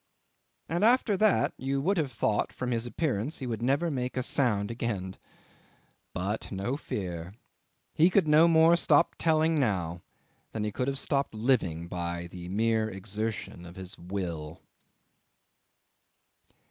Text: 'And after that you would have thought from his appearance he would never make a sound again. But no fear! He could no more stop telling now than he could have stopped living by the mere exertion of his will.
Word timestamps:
'And 0.67 0.83
after 0.83 1.15
that 1.17 1.53
you 1.57 1.79
would 1.79 1.97
have 1.97 2.11
thought 2.11 2.51
from 2.51 2.71
his 2.71 2.87
appearance 2.87 3.37
he 3.37 3.45
would 3.45 3.61
never 3.61 3.91
make 3.91 4.17
a 4.17 4.23
sound 4.23 4.71
again. 4.71 5.15
But 6.11 6.51
no 6.51 6.75
fear! 6.75 7.35
He 7.93 8.09
could 8.09 8.27
no 8.27 8.47
more 8.47 8.75
stop 8.75 9.13
telling 9.19 9.59
now 9.59 10.01
than 10.53 10.63
he 10.63 10.71
could 10.71 10.87
have 10.87 10.97
stopped 10.97 11.35
living 11.35 11.87
by 11.87 12.25
the 12.25 12.49
mere 12.49 12.89
exertion 12.89 13.63
of 13.63 13.75
his 13.75 13.95
will. 13.95 14.63